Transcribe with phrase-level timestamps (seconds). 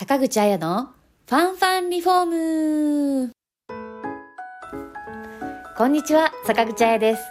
[0.00, 0.94] 坂口彩の
[1.28, 3.32] ファンファンリフォーム
[5.76, 7.22] こんにちは、坂口彩です。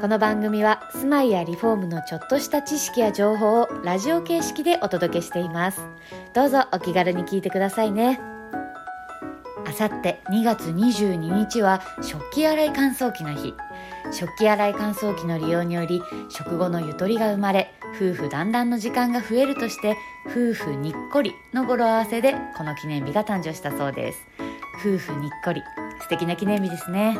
[0.00, 5.82] この番組は住まいやリフォームのちょっとした知識や情報をラジオ形式でお届けしています。
[6.32, 8.18] どうぞお気軽に聞いてくださいね。
[9.66, 13.52] あさって2月22日は食器洗い乾燥機の日。
[14.12, 19.96] 食器洗い乾燥機の利用により食後のゆとりが生まれ夫婦団らんの時間が増えるとして
[20.26, 24.26] 夫婦にっこりの語呂合わせでこの記念日が誕生したそうです。
[24.80, 25.62] 夫婦にっこり。
[26.00, 27.18] 素敵な記念日ですね。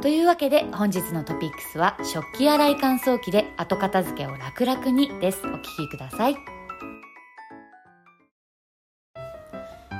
[0.00, 5.40] というわけで本日のトピックスは食器洗い乾燥機で後片付けを楽々にです。
[5.44, 6.36] お聞きください。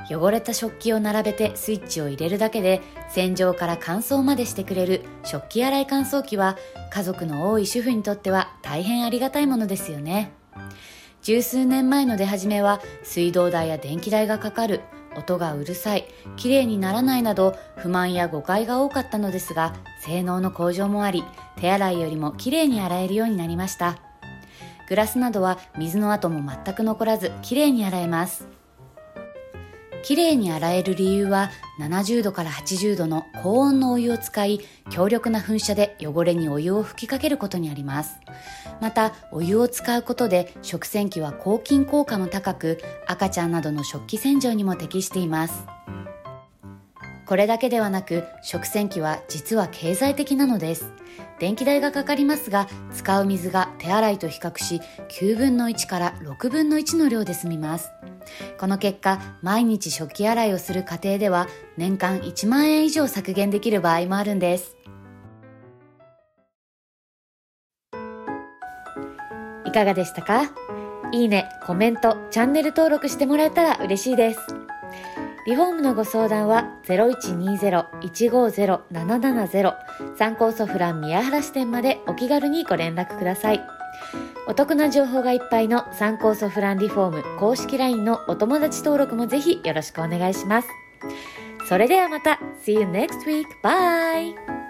[0.09, 6.57] 汚れた食器を並べてスイッチを入れるだけで洗浄から乾燥までしてくれる食器洗い乾燥機は
[6.91, 10.31] 家族の多い主婦にとっては大変ありがたいものですよね。
[11.21, 14.81] 十数年前の出始めは水道代や電気代がかかる
[15.17, 16.05] 音がうるさい
[16.37, 21.23] 綺麗にならないなど不満や誤解が多かったのですが性能の向上もあり
[21.59, 23.97] 手洗いよりも綺麗に洗えるようになりました。
[24.87, 28.56] グラスなどは水の跡も全く残らず綺麗に洗えます。
[30.03, 38.19] きれいに洗える理由は70度から80度の高温のお湯を使い強力な噴射で汚れにお湯を吹きかけることにあります。
[38.79, 45.65] またお湯を使うことで食洗機は抗菌効果も高く赤ちゃんなどの食器洗浄にも適しています。
[47.25, 50.93] これだけではなく食洗機は実は経済的なのです。
[51.39, 57.91] 電気代がかかりますが使う水が手洗いと比較し9分の1から6分の1の量で済みます。
[58.59, 61.47] この結果毎日食器洗いをする家庭では
[61.77, 64.75] 年間1万円以上削減できる場合もあるんです。
[69.65, 70.51] いかがでしたか？
[71.11, 74.39] いいね、コメント、チャンネル登録してもらえたら嬉しいです。
[75.45, 79.75] リフォームのご相談は0120-150-770
[80.17, 83.76] 参考ソフラン宮原支店までお気軽にご連絡ください。
[84.47, 90.69] お得な情報がいっぱいの参考ソフランリフォーム公式 LINE のお友達登録もぜひよろしくお願いします。
[91.67, 93.45] それではまた See you next week!
[93.61, 94.66] Bye!